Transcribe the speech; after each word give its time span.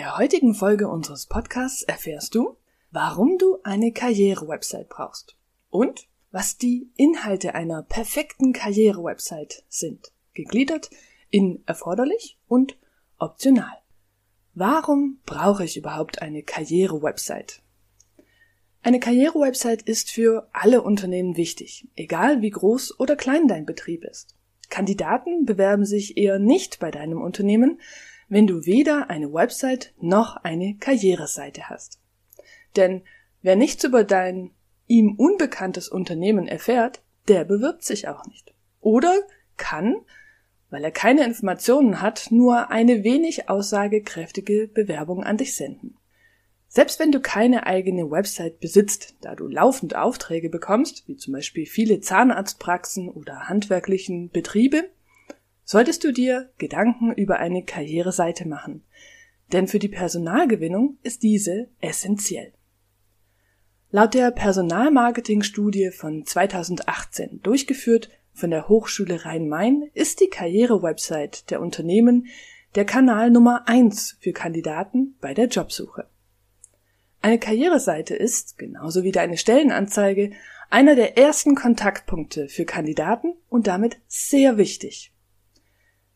Der 0.00 0.16
heutigen 0.16 0.54
Folge 0.54 0.88
unseres 0.88 1.26
Podcasts 1.26 1.82
erfährst 1.82 2.34
du, 2.34 2.56
warum 2.90 3.36
du 3.36 3.58
eine 3.64 3.92
Karriere-Website 3.92 4.88
brauchst 4.88 5.36
und 5.68 6.08
was 6.30 6.56
die 6.56 6.90
Inhalte 6.96 7.54
einer 7.54 7.82
perfekten 7.82 8.54
Karriere-Website 8.54 9.62
sind, 9.68 10.10
gegliedert 10.32 10.88
in 11.28 11.62
erforderlich 11.66 12.38
und 12.48 12.78
optional. 13.18 13.76
Warum 14.54 15.20
brauche 15.26 15.64
ich 15.64 15.76
überhaupt 15.76 16.22
eine 16.22 16.44
Karriere-Website? 16.44 17.60
Eine 18.82 19.00
Karriere-Website 19.00 19.82
ist 19.82 20.10
für 20.10 20.48
alle 20.54 20.80
Unternehmen 20.80 21.36
wichtig, 21.36 21.88
egal 21.94 22.40
wie 22.40 22.48
groß 22.48 22.98
oder 22.98 23.16
klein 23.16 23.48
dein 23.48 23.66
Betrieb 23.66 24.04
ist. 24.04 24.34
Kandidaten 24.70 25.44
bewerben 25.44 25.84
sich 25.84 26.16
eher 26.16 26.38
nicht 26.38 26.78
bei 26.78 26.90
deinem 26.90 27.20
Unternehmen, 27.20 27.82
wenn 28.30 28.46
du 28.46 28.64
weder 28.64 29.10
eine 29.10 29.32
Website 29.34 29.92
noch 30.00 30.36
eine 30.36 30.76
Karriereseite 30.76 31.68
hast. 31.68 32.00
Denn 32.76 33.02
wer 33.42 33.56
nichts 33.56 33.84
über 33.84 34.04
dein 34.04 34.52
ihm 34.86 35.16
unbekanntes 35.16 35.88
Unternehmen 35.88 36.48
erfährt, 36.48 37.02
der 37.28 37.44
bewirbt 37.44 37.84
sich 37.84 38.08
auch 38.08 38.24
nicht. 38.26 38.54
Oder 38.80 39.14
kann, 39.56 39.96
weil 40.70 40.84
er 40.84 40.92
keine 40.92 41.24
Informationen 41.24 42.00
hat, 42.00 42.28
nur 42.30 42.70
eine 42.70 43.04
wenig 43.04 43.48
aussagekräftige 43.48 44.68
Bewerbung 44.68 45.24
an 45.24 45.36
dich 45.36 45.54
senden. 45.56 45.96
Selbst 46.68 47.00
wenn 47.00 47.10
du 47.10 47.20
keine 47.20 47.66
eigene 47.66 48.12
Website 48.12 48.60
besitzt, 48.60 49.16
da 49.22 49.34
du 49.34 49.48
laufend 49.48 49.96
Aufträge 49.96 50.48
bekommst, 50.48 51.08
wie 51.08 51.16
zum 51.16 51.32
Beispiel 51.32 51.66
viele 51.66 52.00
Zahnarztpraxen 52.00 53.08
oder 53.08 53.48
handwerklichen 53.48 54.30
Betriebe, 54.30 54.88
solltest 55.70 56.02
du 56.02 56.10
dir 56.10 56.50
Gedanken 56.58 57.12
über 57.12 57.38
eine 57.38 57.62
Karriereseite 57.62 58.48
machen, 58.48 58.82
denn 59.52 59.68
für 59.68 59.78
die 59.78 59.86
Personalgewinnung 59.86 60.98
ist 61.04 61.22
diese 61.22 61.68
essentiell. 61.80 62.52
Laut 63.92 64.14
der 64.14 64.32
Personalmarketing-Studie 64.32 65.92
von 65.92 66.26
2018 66.26 67.38
durchgeführt 67.44 68.10
von 68.32 68.50
der 68.50 68.68
Hochschule 68.68 69.24
Rhein-Main 69.24 69.84
ist 69.94 70.18
die 70.18 70.26
Karrierewebsite 70.26 71.44
der 71.50 71.60
Unternehmen 71.60 72.26
der 72.74 72.84
Kanal 72.84 73.30
Nummer 73.30 73.68
eins 73.68 74.16
für 74.18 74.32
Kandidaten 74.32 75.14
bei 75.20 75.34
der 75.34 75.46
Jobsuche. 75.46 76.08
Eine 77.22 77.38
Karriereseite 77.38 78.16
ist, 78.16 78.58
genauso 78.58 79.04
wie 79.04 79.12
deine 79.12 79.36
Stellenanzeige, 79.36 80.32
einer 80.68 80.96
der 80.96 81.16
ersten 81.16 81.54
Kontaktpunkte 81.54 82.48
für 82.48 82.64
Kandidaten 82.64 83.34
und 83.48 83.68
damit 83.68 84.00
sehr 84.08 84.56
wichtig. 84.58 85.12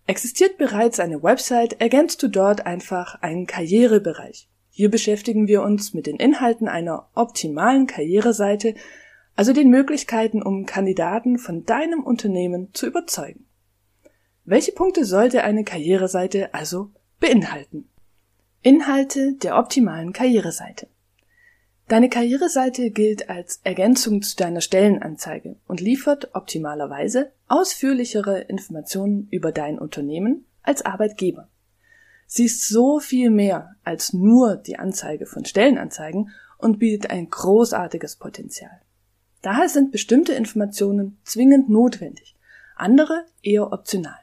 Existiert 0.06 0.58
bereits 0.58 1.00
eine 1.00 1.22
Website, 1.22 1.80
ergänzt 1.80 2.22
du 2.22 2.28
dort 2.28 2.66
einfach 2.66 3.22
einen 3.22 3.46
Karrierebereich. 3.46 4.48
Hier 4.70 4.90
beschäftigen 4.90 5.46
wir 5.46 5.62
uns 5.62 5.94
mit 5.94 6.06
den 6.06 6.16
Inhalten 6.16 6.68
einer 6.68 7.08
optimalen 7.14 7.86
Karriereseite, 7.86 8.74
also 9.36 9.52
den 9.52 9.70
Möglichkeiten, 9.70 10.42
um 10.42 10.66
Kandidaten 10.66 11.38
von 11.38 11.64
deinem 11.64 12.02
Unternehmen 12.02 12.68
zu 12.74 12.86
überzeugen. 12.86 13.46
Welche 14.44 14.72
Punkte 14.72 15.04
sollte 15.04 15.42
eine 15.42 15.64
Karriereseite 15.64 16.52
also 16.52 16.90
beinhalten? 17.18 17.88
Inhalte 18.60 19.34
der 19.34 19.56
optimalen 19.58 20.12
Karriereseite. 20.12 20.88
Deine 21.86 22.08
Karriereseite 22.08 22.90
gilt 22.90 23.28
als 23.28 23.60
Ergänzung 23.62 24.22
zu 24.22 24.36
deiner 24.36 24.62
Stellenanzeige 24.62 25.56
und 25.66 25.82
liefert 25.82 26.34
optimalerweise 26.34 27.32
ausführlichere 27.46 28.40
Informationen 28.40 29.28
über 29.30 29.52
dein 29.52 29.78
Unternehmen 29.78 30.46
als 30.62 30.82
Arbeitgeber. 30.86 31.48
Sie 32.26 32.46
ist 32.46 32.66
so 32.68 33.00
viel 33.00 33.28
mehr 33.28 33.76
als 33.84 34.14
nur 34.14 34.56
die 34.56 34.78
Anzeige 34.78 35.26
von 35.26 35.44
Stellenanzeigen 35.44 36.30
und 36.56 36.78
bietet 36.78 37.10
ein 37.10 37.28
großartiges 37.28 38.16
Potenzial. 38.16 38.80
Daher 39.42 39.68
sind 39.68 39.92
bestimmte 39.92 40.32
Informationen 40.32 41.18
zwingend 41.22 41.68
notwendig, 41.68 42.34
andere 42.76 43.26
eher 43.42 43.72
optional. 43.72 44.18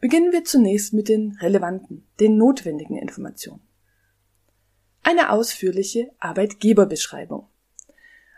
Beginnen 0.00 0.32
wir 0.32 0.42
zunächst 0.42 0.92
mit 0.94 1.08
den 1.08 1.38
relevanten, 1.40 2.04
den 2.18 2.36
notwendigen 2.36 2.96
Informationen 2.96 3.65
eine 5.06 5.30
ausführliche 5.30 6.10
Arbeitgeberbeschreibung. 6.18 7.46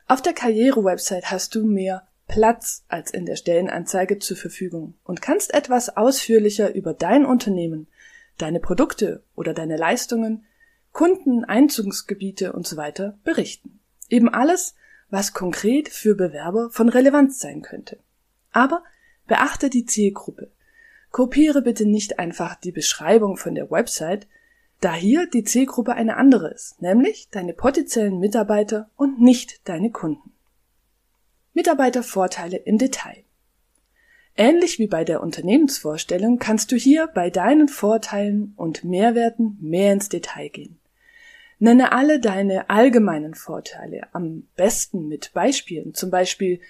Auf 0.07 0.21
der 0.21 0.35
Karriere-Website 0.35 1.31
hast 1.31 1.55
du 1.55 1.65
mehr 1.65 2.07
Platz 2.27 2.85
als 2.89 3.11
in 3.11 3.25
der 3.25 3.37
Stellenanzeige 3.37 4.19
zur 4.19 4.37
Verfügung 4.37 4.93
und 5.03 5.23
kannst 5.23 5.55
etwas 5.55 5.97
ausführlicher 5.97 6.75
über 6.75 6.93
dein 6.93 7.25
Unternehmen, 7.25 7.89
deine 8.37 8.61
Produkte 8.61 9.23
oder 9.35 9.55
deine 9.55 9.79
Leistungen, 9.79 10.45
Kunden, 10.93 11.43
Einzugsgebiete 11.47 12.53
und 12.53 12.67
so 12.67 12.77
berichten. 13.25 13.81
Eben 14.11 14.29
alles, 14.29 14.75
was 15.09 15.33
konkret 15.33 15.89
für 15.89 16.15
Bewerber 16.15 16.69
von 16.71 16.91
Relevanz 16.91 17.41
sein 17.41 17.63
könnte. 17.63 17.99
Aber 18.53 18.85
beachte 19.27 19.71
die 19.71 19.87
Zielgruppe. 19.87 20.51
Kopiere 21.13 21.63
bitte 21.63 21.87
nicht 21.87 22.19
einfach 22.19 22.57
die 22.57 22.73
Beschreibung 22.73 23.39
von 23.39 23.55
der 23.55 23.71
Website, 23.71 24.27
da 24.81 24.95
hier 24.95 25.27
die 25.29 25.45
Zielgruppe 25.45 25.95
eine 25.95 26.17
andere 26.17 26.49
ist, 26.51 26.81
nämlich 26.81 27.29
deine 27.31 27.53
potenziellen 27.53 28.19
Mitarbeiter 28.19 28.91
und 28.97 29.21
nicht 29.21 29.69
deine 29.69 29.91
Kunden. 29.91 30.33
Mitarbeitervorteile 31.53 32.57
im 32.59 32.79
Detail. 32.79 33.25
Ähnlich 34.37 34.79
wie 34.79 34.87
bei 34.87 35.03
der 35.03 35.21
Unternehmensvorstellung 35.21 36.39
kannst 36.39 36.71
du 36.71 36.77
hier 36.77 37.09
bei 37.09 37.29
deinen 37.29 37.67
Vorteilen 37.67 38.55
und 38.57 38.85
Mehrwerten 38.85 39.59
mehr 39.61 39.93
ins 39.93 40.09
Detail 40.09 40.49
gehen. 40.49 40.79
Nenne 41.59 41.91
alle 41.91 42.21
deine 42.21 42.71
allgemeinen 42.71 43.35
Vorteile, 43.35 44.07
am 44.13 44.47
besten 44.55 45.09
mit 45.09 45.33
Beispielen, 45.33 45.93
zum 45.93 46.11
Beispiel 46.11 46.61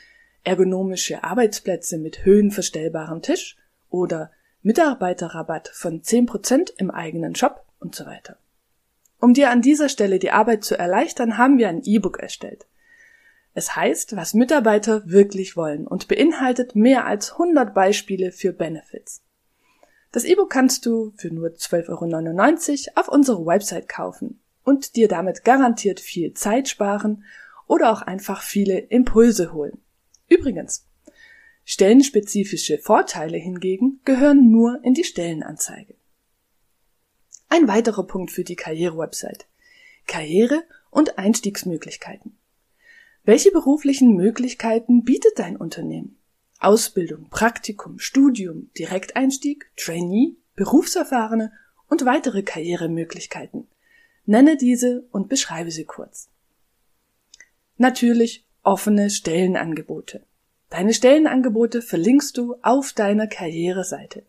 ergonomische 0.44 1.24
Arbeitsplätze 1.24 1.98
mit 1.98 2.24
höhenverstellbarem 2.24 3.20
Tisch 3.20 3.58
oder 3.90 4.30
Mitarbeiterrabatt 4.62 5.68
von 5.68 6.00
10% 6.00 6.72
im 6.78 6.90
eigenen 6.90 7.34
Shop 7.34 7.66
und 7.80 7.94
so 7.94 8.06
weiter. 8.06 8.38
Um 9.20 9.34
dir 9.34 9.50
an 9.50 9.62
dieser 9.62 9.88
Stelle 9.88 10.18
die 10.18 10.30
Arbeit 10.30 10.64
zu 10.64 10.78
erleichtern, 10.78 11.38
haben 11.38 11.58
wir 11.58 11.68
ein 11.68 11.82
E-Book 11.82 12.20
erstellt. 12.20 12.66
Es 13.54 13.74
heißt, 13.74 14.14
was 14.14 14.34
Mitarbeiter 14.34 15.02
wirklich 15.06 15.56
wollen 15.56 15.86
und 15.86 16.06
beinhaltet 16.06 16.76
mehr 16.76 17.06
als 17.06 17.32
100 17.32 17.74
Beispiele 17.74 18.30
für 18.30 18.52
Benefits. 18.52 19.22
Das 20.12 20.24
E-Book 20.24 20.50
kannst 20.50 20.86
du 20.86 21.12
für 21.16 21.34
nur 21.34 21.48
12,99 21.48 22.88
Euro 22.88 23.00
auf 23.00 23.08
unserer 23.08 23.44
Website 23.44 23.88
kaufen 23.88 24.40
und 24.64 24.96
dir 24.96 25.08
damit 25.08 25.44
garantiert 25.44 25.98
viel 25.98 26.34
Zeit 26.34 26.68
sparen 26.68 27.24
oder 27.66 27.90
auch 27.92 28.02
einfach 28.02 28.42
viele 28.42 28.78
Impulse 28.78 29.52
holen. 29.52 29.78
Übrigens, 30.28 30.86
stellenspezifische 31.64 32.78
Vorteile 32.78 33.36
hingegen 33.36 34.00
gehören 34.04 34.50
nur 34.50 34.78
in 34.84 34.94
die 34.94 35.04
Stellenanzeige. 35.04 35.97
Ein 37.48 37.66
weiterer 37.68 38.06
Punkt 38.06 38.30
für 38.30 38.44
die 38.44 38.56
Karriere-Website. 38.56 39.46
Karriere 40.06 40.64
und 40.90 41.18
Einstiegsmöglichkeiten. 41.18 42.36
Welche 43.24 43.50
beruflichen 43.50 44.14
Möglichkeiten 44.14 45.04
bietet 45.04 45.38
dein 45.38 45.56
Unternehmen? 45.56 46.18
Ausbildung, 46.60 47.28
Praktikum, 47.30 47.98
Studium, 47.98 48.70
Direkteinstieg, 48.78 49.70
Trainee, 49.76 50.34
Berufserfahrene 50.56 51.52
und 51.88 52.04
weitere 52.04 52.42
Karrieremöglichkeiten. 52.42 53.68
Nenne 54.26 54.56
diese 54.56 55.06
und 55.10 55.28
beschreibe 55.28 55.70
sie 55.70 55.84
kurz. 55.84 56.28
Natürlich 57.76 58.44
offene 58.62 59.08
Stellenangebote. 59.08 60.22
Deine 60.68 60.92
Stellenangebote 60.92 61.80
verlinkst 61.80 62.36
du 62.36 62.56
auf 62.62 62.92
deiner 62.92 63.26
Karriereseite. 63.26 64.24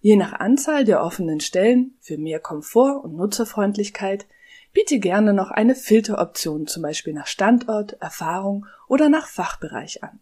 Je 0.00 0.16
nach 0.16 0.32
Anzahl 0.32 0.84
der 0.84 1.02
offenen 1.02 1.40
Stellen 1.40 1.94
für 2.00 2.16
mehr 2.16 2.40
Komfort 2.40 3.04
und 3.04 3.16
Nutzerfreundlichkeit 3.16 4.26
biete 4.72 4.98
gerne 4.98 5.34
noch 5.34 5.50
eine 5.50 5.74
Filteroption 5.74 6.66
zum 6.66 6.82
Beispiel 6.82 7.12
nach 7.12 7.26
Standort, 7.26 8.00
Erfahrung 8.00 8.66
oder 8.88 9.08
nach 9.08 9.26
Fachbereich 9.26 10.02
an. 10.02 10.20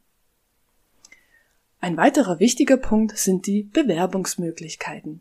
Ein 1.81 1.97
weiterer 1.97 2.41
wichtiger 2.41 2.77
Punkt 2.77 3.17
sind 3.17 3.47
die 3.47 3.63
Bewerbungsmöglichkeiten. 3.63 5.21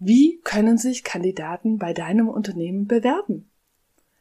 Wie 0.00 0.40
können 0.42 0.76
sich 0.76 1.04
Kandidaten 1.04 1.78
bei 1.78 1.92
deinem 1.92 2.28
Unternehmen 2.28 2.88
bewerben? 2.88 3.48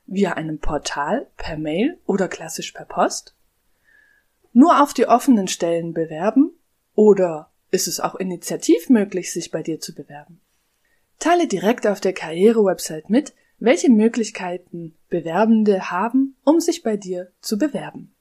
Via 0.06 0.34
einem 0.34 0.60
Portal, 0.60 1.28
per 1.38 1.58
Mail 1.58 1.98
oder 2.06 2.28
klassisch 2.28 2.72
per 2.72 2.86
Post? 2.86 3.36
Nur 4.52 4.84
auf 4.84 4.94
die 4.94 5.08
offenen 5.08 5.48
Stellen 5.48 5.94
bewerben 5.94 6.52
oder 6.94 7.50
ist 7.74 7.88
es 7.88 8.00
auch 8.00 8.16
initiativ 8.16 8.90
möglich, 8.90 9.32
sich 9.32 9.52
bei 9.52 9.64
dir 9.64 9.80
zu 9.80 9.94
bewerben? 9.94 10.40
Teile 11.20 11.48
direkt 11.48 11.88
auf 11.88 12.00
der 12.00 12.14
Karriere-Website 12.14 13.10
mit, 13.10 13.34
welche 13.60 13.90
Möglichkeiten 13.90 14.96
Bewerbende 15.10 15.90
haben, 15.90 16.36
um 16.44 16.60
sich 16.60 16.84
bei 16.84 16.98
dir 16.98 17.32
zu 17.42 17.58
bewerben. 17.58 18.14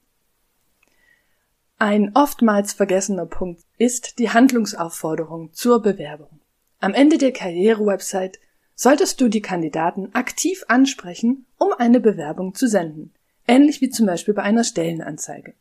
Ein 1.79 2.13
oftmals 2.15 2.73
vergessener 2.73 3.27
Punkt 3.27 3.63
ist 3.77 4.19
die 4.19 4.31
Handlungsaufforderung 4.31 5.53
zur 5.53 5.83
Bewerbung. 5.83 6.41
Am 6.79 6.95
Ende 6.95 7.19
der 7.19 7.33
Karriere-Website 7.33 8.39
solltest 8.75 9.21
du 9.21 9.29
die 9.29 9.43
Kandidaten 9.43 10.15
aktiv 10.15 10.65
ansprechen, 10.69 11.47
um 11.59 11.73
eine 11.77 12.01
Bewerbung 12.01 12.55
zu 12.55 12.69
senden, 12.69 13.13
ähnlich 13.47 13.81
wie 13.81 13.91
zum 13.91 14.07
Beispiel 14.07 14.35
bei 14.35 14.43
einer 14.43 14.65
Stellenanzeige. 14.65 15.55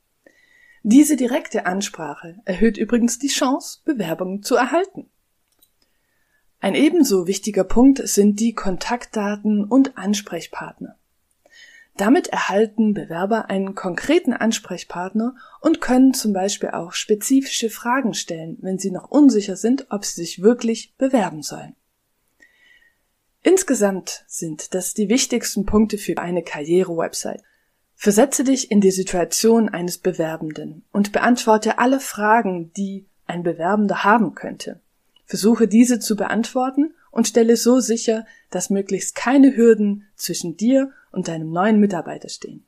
Diese 0.84 1.16
direkte 1.16 1.66
Ansprache 1.66 2.40
erhöht 2.46 2.78
übrigens 2.78 3.20
die 3.20 3.28
Chance, 3.28 3.80
Bewerbungen 3.86 4.42
zu 4.42 4.56
erhalten. 4.56 5.10
Ein 6.60 6.76
ebenso 6.76 7.28
wichtiger 7.28 7.64
Punkt 7.64 8.08
sind 8.08 8.40
die 8.40 8.54
Kontaktdaten 8.54 9.64
und 9.64 9.98
Ansprechpartner. 9.98 10.98
Damit 11.98 12.28
erhalten 12.28 12.94
Bewerber 12.94 13.50
einen 13.50 13.76
konkreten 13.76 14.34
Ansprechpartner 14.34 15.36
und 15.60 15.82
können 15.82 16.14
zum 16.14 16.34
Beispiel 16.34 16.70
auch 16.70 16.94
spezifische 16.94 17.70
Fragen 17.70 18.14
stellen, 18.14 18.58
wenn 18.62 18.80
sie 18.80 18.92
noch 18.92 19.12
unsicher 19.12 19.56
sind, 19.56 19.88
ob 19.90 20.06
sie 20.06 20.22
sich 20.22 20.42
wirklich 20.42 20.96
bewerben 20.98 21.44
sollen. 21.44 21.76
Insgesamt 23.44 24.24
sind 24.28 24.74
das 24.74 24.94
die 24.94 25.10
wichtigsten 25.10 25.66
Punkte 25.66 25.98
für 25.98 26.18
eine 26.18 26.44
Karriere-Website. 26.44 27.44
Versetze 28.04 28.44
dich 28.44 28.72
in 28.72 28.82
die 28.82 28.90
Situation 28.90 29.70
eines 29.70 30.00
Bewerbenden 30.00 30.84
und 30.92 31.12
beantworte 31.12 31.78
alle 31.78 32.00
Fragen, 32.00 32.74
die 32.74 33.06
ein 33.28 33.44
Bewerbender 33.44 34.04
haben 34.04 34.34
könnte. 34.34 34.82
Versuche 35.28 35.68
diese 35.68 36.00
zu 36.00 36.16
beantworten 36.16 36.96
und 37.12 37.28
stelle 37.28 37.56
so 37.58 37.80
sicher, 37.80 38.26
dass 38.50 38.72
möglichst 38.72 39.14
keine 39.14 39.56
Hürden 39.56 40.08
zwischen 40.16 40.58
dir 40.58 40.92
und 41.12 41.28
deinem 41.28 41.52
neuen 41.52 41.80
Mitarbeiter 41.80 42.28
stehen. 42.28 42.66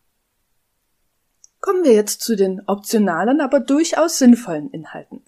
Kommen 1.61 1.83
wir 1.83 1.93
jetzt 1.93 2.21
zu 2.21 2.35
den 2.35 2.61
optionalen, 2.67 3.41
aber 3.41 3.59
durchaus 3.59 4.19
sinnvollen 4.19 4.69
Inhalten. 4.69 5.23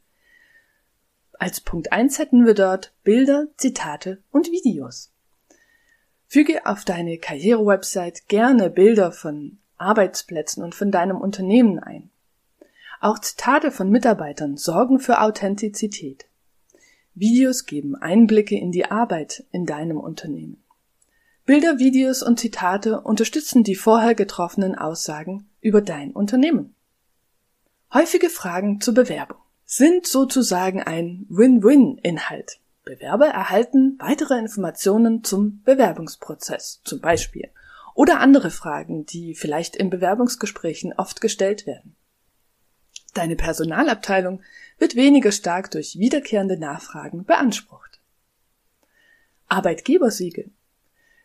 Als 1.39 1.61
Punkt 1.61 1.91
1 1.91 2.19
hätten 2.19 2.45
wir 2.45 2.53
dort 2.53 2.93
Bilder, 3.03 3.47
Zitate 3.57 4.21
und 4.29 4.51
Videos. 4.51 5.11
Füge 6.27 6.67
auf 6.67 6.85
deine 6.85 7.17
Karriere-Website 7.17 8.27
gerne 8.27 8.69
Bilder 8.69 9.11
von 9.11 9.57
Arbeitsplätzen 9.77 10.63
und 10.63 10.75
von 10.75 10.91
deinem 10.91 11.17
Unternehmen 11.17 11.79
ein. 11.79 12.09
Auch 13.01 13.19
Zitate 13.19 13.71
von 13.71 13.89
Mitarbeitern 13.89 14.57
sorgen 14.57 14.99
für 14.99 15.21
Authentizität. 15.21 16.25
Videos 17.13 17.65
geben 17.65 17.95
Einblicke 17.95 18.57
in 18.57 18.71
die 18.71 18.85
Arbeit 18.85 19.45
in 19.51 19.65
deinem 19.65 19.99
Unternehmen. 19.99 20.63
Bilder, 21.45 21.77
Videos 21.77 22.23
und 22.23 22.39
Zitate 22.39 23.01
unterstützen 23.01 23.63
die 23.63 23.75
vorher 23.75 24.15
getroffenen 24.15 24.75
Aussagen 24.75 25.47
über 25.61 25.81
dein 25.81 26.11
Unternehmen. 26.11 26.73
Häufige 27.93 28.29
Fragen 28.29 28.81
zur 28.81 28.95
Bewerbung 28.95 29.37
sind 29.65 30.07
sozusagen 30.07 30.81
ein 30.81 31.25
Win-Win-Inhalt. 31.29 32.59
Bewerber 32.83 33.27
erhalten 33.27 33.97
weitere 33.99 34.37
Informationen 34.37 35.23
zum 35.23 35.61
Bewerbungsprozess, 35.63 36.81
zum 36.83 36.99
Beispiel 36.99 37.49
oder 37.95 38.19
andere 38.19 38.51
Fragen, 38.51 39.05
die 39.07 39.33
vielleicht 39.33 39.75
in 39.75 39.89
Bewerbungsgesprächen 39.89 40.93
oft 40.93 41.21
gestellt 41.21 41.65
werden. 41.65 41.95
Deine 43.15 43.37
Personalabteilung 43.37 44.43
wird 44.77 44.95
weniger 44.95 45.31
stark 45.31 45.71
durch 45.71 45.97
wiederkehrende 45.97 46.59
Nachfragen 46.59 47.23
beansprucht. 47.23 48.01
Arbeitgebersiegel. 49.47 50.51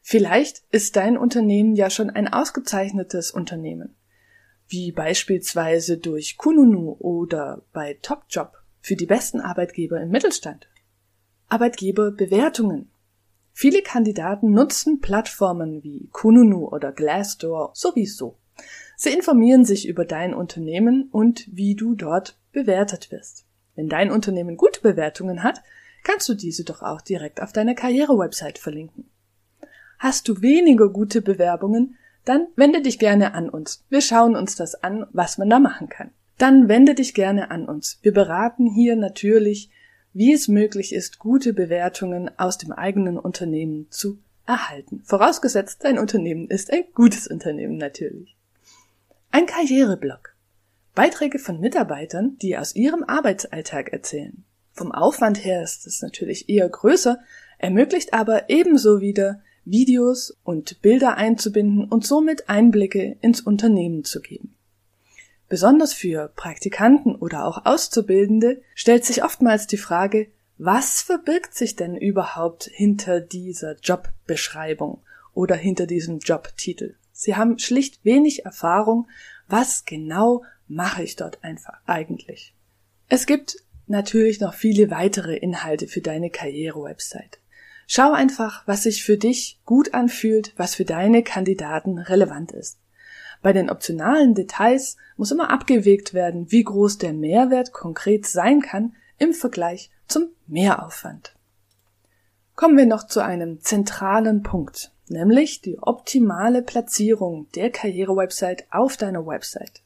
Vielleicht 0.00 0.62
ist 0.70 0.96
dein 0.96 1.18
Unternehmen 1.18 1.74
ja 1.74 1.90
schon 1.90 2.08
ein 2.08 2.28
ausgezeichnetes 2.28 3.32
Unternehmen, 3.32 3.96
wie 4.68 4.92
beispielsweise 4.92 5.98
durch 5.98 6.36
Kununu 6.36 6.96
oder 7.00 7.62
bei 7.72 7.98
Topjob 8.00 8.56
für 8.80 8.94
die 8.94 9.06
besten 9.06 9.40
Arbeitgeber 9.40 10.00
im 10.00 10.10
Mittelstand. 10.10 10.68
Arbeitgeberbewertungen. 11.48 12.90
Viele 13.52 13.82
Kandidaten 13.82 14.52
nutzen 14.52 15.00
Plattformen 15.00 15.82
wie 15.82 16.08
Kununu 16.12 16.68
oder 16.68 16.92
Glassdoor 16.92 17.72
sowieso. 17.74 18.38
Sie 18.96 19.10
informieren 19.10 19.64
sich 19.64 19.88
über 19.88 20.04
dein 20.04 20.34
Unternehmen 20.34 21.08
und 21.10 21.48
wie 21.50 21.74
du 21.74 21.94
dort 21.94 22.38
bewertet 22.52 23.10
wirst. 23.10 23.46
Wenn 23.74 23.88
dein 23.88 24.10
Unternehmen 24.10 24.56
gute 24.56 24.80
Bewertungen 24.80 25.42
hat, 25.42 25.62
kannst 26.04 26.28
du 26.28 26.34
diese 26.34 26.64
doch 26.64 26.82
auch 26.82 27.00
direkt 27.00 27.40
auf 27.42 27.52
deiner 27.52 27.74
Karriere-Website 27.74 28.58
verlinken. 28.58 29.10
Hast 29.98 30.28
du 30.28 30.42
weniger 30.42 30.88
gute 30.88 31.22
Bewerbungen, 31.22 31.96
dann 32.24 32.48
wende 32.56 32.82
dich 32.82 32.98
gerne 32.98 33.34
an 33.34 33.48
uns. 33.48 33.84
Wir 33.88 34.00
schauen 34.00 34.36
uns 34.36 34.56
das 34.56 34.74
an, 34.82 35.06
was 35.12 35.38
man 35.38 35.50
da 35.50 35.58
machen 35.58 35.88
kann. 35.88 36.10
Dann 36.38 36.68
wende 36.68 36.94
dich 36.94 37.14
gerne 37.14 37.50
an 37.50 37.66
uns. 37.66 37.98
Wir 38.02 38.12
beraten 38.12 38.66
hier 38.66 38.96
natürlich 38.96 39.70
wie 40.12 40.32
es 40.32 40.48
möglich 40.48 40.94
ist, 40.94 41.18
gute 41.18 41.52
Bewertungen 41.52 42.30
aus 42.38 42.58
dem 42.58 42.72
eigenen 42.72 43.18
Unternehmen 43.18 43.86
zu 43.90 44.18
erhalten. 44.46 45.02
Vorausgesetzt, 45.04 45.84
dein 45.84 45.98
Unternehmen 45.98 46.48
ist 46.48 46.72
ein 46.72 46.84
gutes 46.94 47.26
Unternehmen 47.26 47.76
natürlich. 47.76 48.36
Ein 49.30 49.46
Karriereblog. 49.46 50.34
Beiträge 50.94 51.38
von 51.38 51.60
Mitarbeitern, 51.60 52.36
die 52.42 52.58
aus 52.58 52.74
ihrem 52.74 53.04
Arbeitsalltag 53.04 53.92
erzählen. 53.92 54.44
Vom 54.72 54.92
Aufwand 54.92 55.44
her 55.44 55.62
ist 55.62 55.86
es 55.86 56.02
natürlich 56.02 56.48
eher 56.48 56.68
größer, 56.68 57.20
ermöglicht 57.58 58.12
aber 58.12 58.50
ebenso 58.50 59.00
wieder 59.00 59.40
Videos 59.64 60.36
und 60.42 60.82
Bilder 60.82 61.16
einzubinden 61.16 61.84
und 61.84 62.04
somit 62.04 62.48
Einblicke 62.48 63.16
ins 63.20 63.40
Unternehmen 63.40 64.04
zu 64.04 64.20
geben. 64.20 64.56
Besonders 65.50 65.92
für 65.92 66.28
Praktikanten 66.36 67.16
oder 67.16 67.44
auch 67.44 67.66
Auszubildende 67.66 68.62
stellt 68.76 69.04
sich 69.04 69.24
oftmals 69.24 69.66
die 69.66 69.78
Frage, 69.78 70.28
was 70.58 71.02
verbirgt 71.02 71.56
sich 71.56 71.74
denn 71.74 71.96
überhaupt 71.96 72.70
hinter 72.72 73.20
dieser 73.20 73.74
Jobbeschreibung 73.80 75.02
oder 75.34 75.56
hinter 75.56 75.86
diesem 75.86 76.20
Jobtitel? 76.20 76.94
Sie 77.12 77.34
haben 77.34 77.58
schlicht 77.58 78.04
wenig 78.04 78.44
Erfahrung, 78.44 79.08
was 79.48 79.84
genau 79.84 80.44
mache 80.68 81.02
ich 81.02 81.16
dort 81.16 81.42
einfach 81.42 81.80
eigentlich. 81.84 82.54
Es 83.08 83.26
gibt 83.26 83.56
natürlich 83.88 84.38
noch 84.38 84.54
viele 84.54 84.88
weitere 84.92 85.34
Inhalte 85.36 85.88
für 85.88 86.00
deine 86.00 86.30
Karriere-Website. 86.30 87.40
Schau 87.88 88.12
einfach, 88.12 88.68
was 88.68 88.84
sich 88.84 89.02
für 89.02 89.16
dich 89.16 89.58
gut 89.64 89.94
anfühlt, 89.94 90.54
was 90.56 90.76
für 90.76 90.84
deine 90.84 91.24
Kandidaten 91.24 91.98
relevant 91.98 92.52
ist. 92.52 92.78
Bei 93.42 93.52
den 93.52 93.70
optionalen 93.70 94.34
Details 94.34 94.96
muss 95.16 95.30
immer 95.30 95.50
abgewegt 95.50 96.12
werden, 96.12 96.50
wie 96.50 96.62
groß 96.62 96.98
der 96.98 97.12
Mehrwert 97.12 97.72
konkret 97.72 98.26
sein 98.26 98.60
kann 98.60 98.94
im 99.18 99.32
Vergleich 99.32 99.90
zum 100.06 100.28
Mehraufwand. 100.46 101.34
Kommen 102.54 102.76
wir 102.76 102.86
noch 102.86 103.06
zu 103.06 103.20
einem 103.20 103.60
zentralen 103.60 104.42
Punkt, 104.42 104.92
nämlich 105.08 105.62
die 105.62 105.78
optimale 105.78 106.62
Platzierung 106.62 107.48
der 107.54 107.70
Karriere-Website 107.70 108.66
auf 108.70 108.98
deiner 108.98 109.26
Website. 109.26 109.82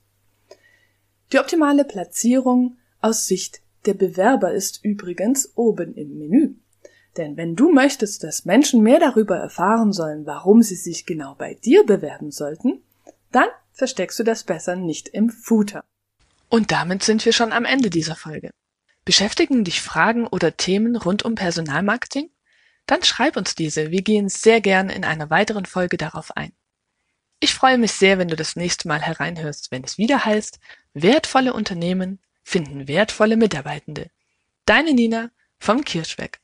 Die 1.33 1.39
optimale 1.39 1.85
Platzierung 1.85 2.77
aus 3.01 3.27
Sicht 3.27 3.61
der 3.87 3.95
Bewerber 3.95 4.53
ist 4.53 4.85
übrigens 4.85 5.53
oben 5.57 5.95
im 5.95 6.19
Menü. 6.19 6.55
Denn 7.17 7.37
wenn 7.37 7.55
du 7.55 7.71
möchtest, 7.71 8.25
dass 8.25 8.45
Menschen 8.45 8.83
mehr 8.83 8.99
darüber 8.99 9.37
erfahren 9.37 9.93
sollen, 9.93 10.27
warum 10.27 10.63
sie 10.63 10.75
sich 10.75 11.07
genau 11.07 11.37
bei 11.37 11.55
dir 11.55 11.85
bewerben 11.85 12.33
sollten, 12.33 12.83
dann 13.35 13.49
versteckst 13.73 14.19
du 14.19 14.23
das 14.23 14.45
besser 14.45 14.77
nicht 14.77 15.09
im 15.09 15.31
Footer. 15.31 15.85
Und 16.49 16.71
damit 16.71 17.03
sind 17.03 17.25
wir 17.25 17.33
schon 17.33 17.53
am 17.53 17.65
Ende 17.65 17.91
dieser 17.91 18.15
Folge. 18.15 18.51
Beschäftigen 19.05 19.65
dich 19.65 19.83
Fragen 19.83 20.27
oder 20.27 20.57
Themen 20.57 20.97
rund 20.97 21.25
um 21.25 21.35
Personalmarketing? 21.35 22.31
Dann 22.87 23.03
schreib 23.03 23.37
uns 23.37 23.55
diese. 23.55 23.91
Wir 23.91 24.03
gehen 24.03 24.29
sehr 24.29 24.61
gern 24.61 24.89
in 24.89 25.05
einer 25.05 25.31
weiteren 25.31 25.67
Folge 25.67 25.97
darauf 25.97 26.37
ein. 26.37 26.53
Ich 27.41 27.55
freue 27.55 27.79
mich 27.79 27.93
sehr, 27.93 28.19
wenn 28.19 28.29
du 28.29 28.37
das 28.37 28.57
nächste 28.57 28.89
Mal 28.89 29.03
hereinhörst, 29.03 29.71
wenn 29.71 29.85
es 29.85 29.99
wieder 29.99 30.25
heißt, 30.25 30.61
wertvolle 30.95 31.53
Unternehmen 31.53 32.21
finden 32.45 32.87
wertvolle 32.87 33.37
Mitarbeitende. 33.37 34.11
Deine 34.67 34.93
Nina 34.93 35.31
vom 35.59 35.85
Kirschweg. 35.85 36.41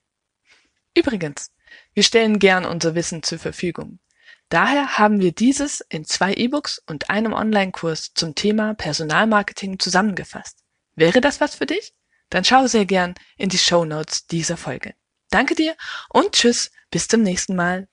Übrigens, 0.97 1.53
wir 1.95 2.03
stellen 2.03 2.39
gern 2.39 2.65
unser 2.65 2.95
Wissen 2.95 3.23
zur 3.23 3.39
Verfügung. 3.39 4.01
Daher 4.50 4.99
haben 4.99 5.21
wir 5.21 5.30
dieses 5.30 5.80
in 5.80 6.04
zwei 6.04 6.35
E-Books 6.35 6.83
und 6.87 7.09
einem 7.09 7.33
Online-Kurs 7.33 8.12
zum 8.14 8.35
Thema 8.35 8.75
Personalmarketing 8.75 9.78
zusammengefasst. 9.78 10.59
Wäre 10.97 11.21
das 11.21 11.40
was 11.40 11.54
für 11.54 11.66
dich? 11.66 11.95
Dann 12.30 12.45
schau 12.45 12.66
sehr 12.66 12.85
gern 12.85 13.14
in 13.37 13.49
die 13.49 13.59
Show 13.59 13.85
Notes 13.85 14.26
dieser 14.26 14.57
Folge. 14.57 14.95
Danke 15.30 15.54
dir 15.54 15.76
und 16.09 16.33
tschüss, 16.33 16.73
bis 16.90 17.07
zum 17.07 17.23
nächsten 17.23 17.54
Mal. 17.54 17.88